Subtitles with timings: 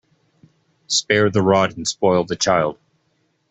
[0.87, 2.79] Spare the rod and spoil the child.